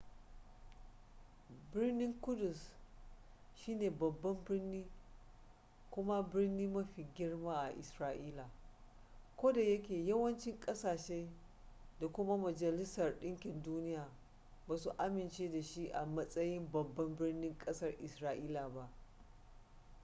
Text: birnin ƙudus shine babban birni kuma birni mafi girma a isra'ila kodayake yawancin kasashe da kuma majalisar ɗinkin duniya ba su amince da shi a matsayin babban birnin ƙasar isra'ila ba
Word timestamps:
birnin 1.73 2.21
ƙudus 2.21 2.71
shine 3.53 3.89
babban 3.89 4.45
birni 4.45 4.87
kuma 5.91 6.23
birni 6.23 6.67
mafi 6.67 7.07
girma 7.15 7.55
a 7.61 7.71
isra'ila 7.71 8.49
kodayake 9.37 10.05
yawancin 10.05 10.59
kasashe 10.59 11.29
da 11.99 12.07
kuma 12.07 12.37
majalisar 12.37 13.19
ɗinkin 13.19 13.63
duniya 13.63 14.07
ba 14.67 14.77
su 14.77 14.89
amince 14.97 15.51
da 15.51 15.61
shi 15.61 15.87
a 15.93 16.05
matsayin 16.05 16.71
babban 16.71 17.15
birnin 17.15 17.57
ƙasar 17.57 17.95
isra'ila 18.03 18.69
ba 18.69 18.89